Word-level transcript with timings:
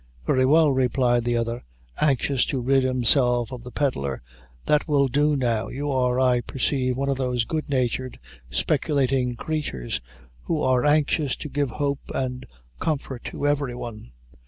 "Very 0.25 0.47
well," 0.47 0.71
replied 0.71 1.25
the 1.25 1.37
other, 1.37 1.61
anxious 2.01 2.43
to 2.47 2.59
rid 2.59 2.81
himself 2.81 3.51
of 3.51 3.63
the 3.63 3.69
pedlar, 3.69 4.23
"that 4.65 4.87
will 4.87 5.07
do, 5.07 5.35
now. 5.37 5.67
You 5.67 5.91
are, 5.91 6.19
I 6.19 6.41
perceive, 6.41 6.97
one 6.97 7.07
of 7.07 7.17
those 7.17 7.45
good 7.45 7.69
natured, 7.69 8.17
speculating 8.49 9.35
creatures, 9.35 10.01
who 10.45 10.59
are 10.59 10.85
anxious 10.87 11.35
to 11.35 11.49
give 11.49 11.69
hope 11.69 11.99
and 12.15 12.47
comfort 12.79 13.23
to 13.25 13.47
every 13.47 13.75
one. 13.75 14.09